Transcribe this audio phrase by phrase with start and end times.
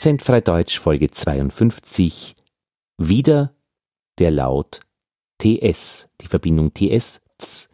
[0.00, 2.34] Akzentfrei Deutsch Folge 52.
[2.96, 3.52] Wieder
[4.18, 4.80] der Laut
[5.36, 7.20] TS, die Verbindung TS.
[7.36, 7.68] Z.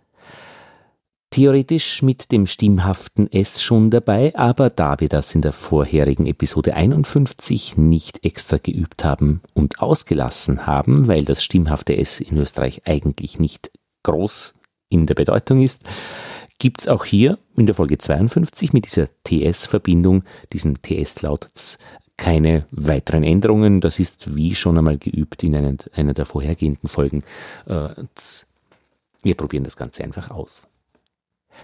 [1.31, 6.75] Theoretisch mit dem stimmhaften S schon dabei, aber da wir das in der vorherigen Episode
[6.75, 13.39] 51 nicht extra geübt haben und ausgelassen haben, weil das stimmhafte S in Österreich eigentlich
[13.39, 13.71] nicht
[14.03, 14.55] groß
[14.89, 15.85] in der Bedeutung ist,
[16.59, 21.47] gibt's auch hier in der Folge 52 mit dieser TS-Verbindung, diesem TS-Laut
[22.17, 23.81] keine weiteren Änderungen.
[23.81, 27.23] Das ist wie schon einmal geübt in einer, einer der vorhergehenden Folgen.
[27.67, 27.91] Äh,
[29.23, 30.69] wir probieren das Ganze einfach aus.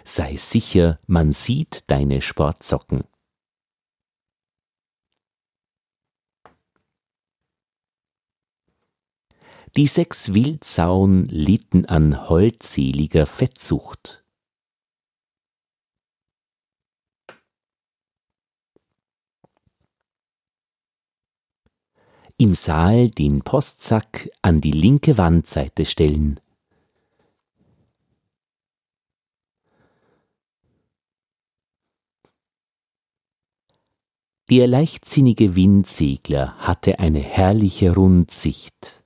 [0.04, 3.04] Sei sicher, man sieht deine Sportsocken.
[9.76, 14.21] Die sechs Wildsauen litten an holdseliger Fettsucht.
[22.42, 26.40] Im Saal den Postsack an die linke Wandseite stellen.
[34.50, 39.04] Der leichtsinnige Windsegler hatte eine herrliche Rundsicht.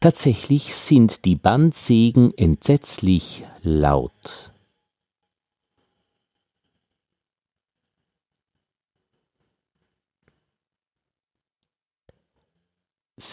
[0.00, 4.51] Tatsächlich sind die Bandsägen entsetzlich laut.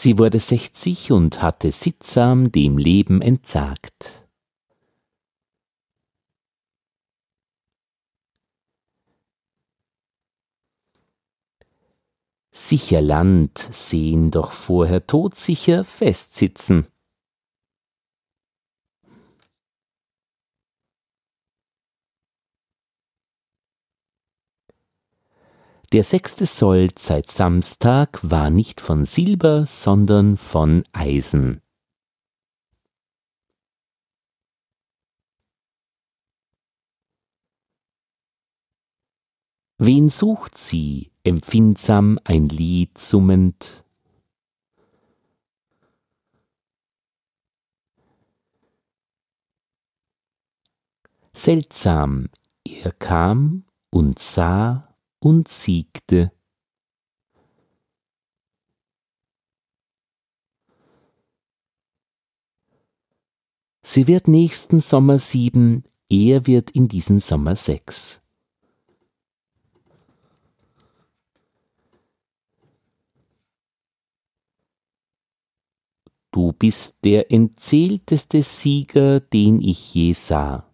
[0.01, 4.29] Sie wurde sechzig und hatte sittsam dem Leben entsagt.
[12.49, 16.87] Sicher Land sehen, doch vorher todsicher festsitzen.
[25.91, 31.63] Der sechste Sold seit Samstag war nicht von Silber, sondern von Eisen.
[39.79, 43.83] Wen sucht sie, empfindsam ein Lied summend?
[51.33, 52.29] Seltsam,
[52.63, 54.88] er kam und sah
[55.19, 56.31] und siegte.
[63.81, 68.21] Sie wird nächsten Sommer sieben, er wird in diesen Sommer sechs.
[76.31, 80.68] Du bist der entzählteste Sieger, den ich je sah.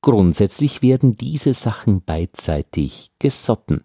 [0.00, 3.84] Grundsätzlich werden diese Sachen beidseitig gesotten.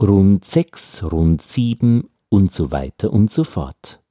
[0.00, 4.01] Rund sechs, rund sieben und so weiter und so fort.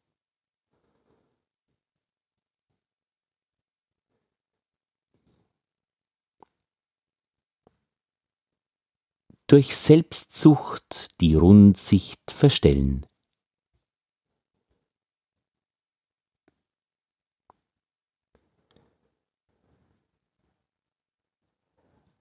[9.51, 13.05] Durch Selbstsucht die Rundsicht verstellen.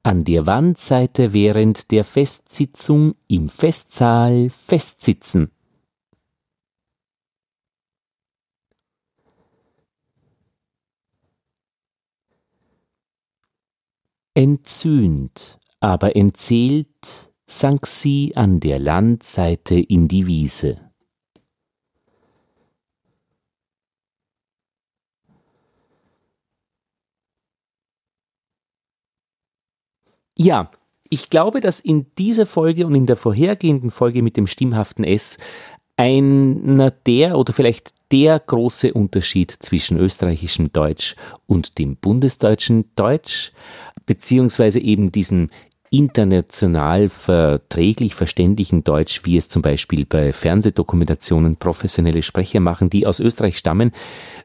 [0.02, 5.52] An der Wandseite während der Festsitzung im Festsaal festsitzen.
[14.34, 20.90] Entzünd aber entzählt sank sie an der Landseite in die Wiese.
[30.36, 30.70] Ja,
[31.10, 35.36] ich glaube, dass in dieser Folge und in der vorhergehenden Folge mit dem stimmhaften S
[35.98, 41.14] einer der oder vielleicht der große Unterschied zwischen österreichischem Deutsch
[41.46, 43.52] und dem bundesdeutschen Deutsch,
[44.06, 45.50] beziehungsweise eben diesem
[45.90, 53.18] international verträglich verständigen Deutsch, wie es zum Beispiel bei Fernsehdokumentationen professionelle Sprecher machen, die aus
[53.18, 53.90] Österreich stammen,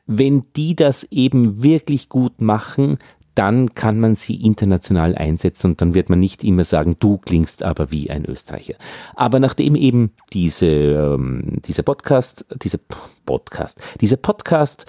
[0.07, 2.97] wenn die das eben wirklich gut machen,
[3.36, 7.63] dann kann man sie international einsetzen und dann wird man nicht immer sagen, du klingst
[7.63, 8.75] aber wie ein Österreicher.
[9.13, 12.80] Aber nachdem eben diese, ähm, dieser Podcast, dieser
[13.25, 14.86] Podcast, dieser Podcast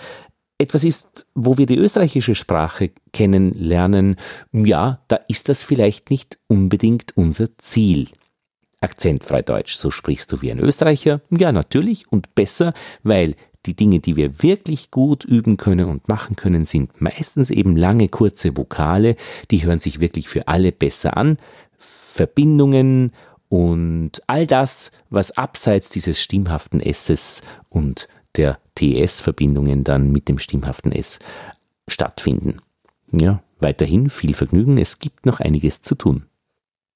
[0.58, 4.17] etwas ist, wo wir die österreichische Sprache kennenlernen,
[4.53, 8.08] ja, da ist das vielleicht nicht unbedingt unser Ziel.
[8.81, 11.20] Akzentfrei Deutsch, so sprichst du wie ein Österreicher?
[11.31, 12.73] Ja, natürlich und besser,
[13.03, 13.35] weil
[13.67, 18.09] die Dinge, die wir wirklich gut üben können und machen können, sind meistens eben lange,
[18.09, 19.17] kurze Vokale,
[19.50, 21.37] die hören sich wirklich für alle besser an.
[21.79, 23.12] Verbindungen
[23.49, 30.93] und all das, was abseits dieses stimmhaften S's und der TS-Verbindungen dann mit dem stimmhaften
[30.93, 31.19] S
[31.88, 32.59] stattfinden.
[33.12, 36.27] Ja, weiterhin viel Vergnügen, es gibt noch einiges zu tun.